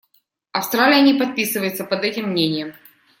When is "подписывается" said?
1.13-1.85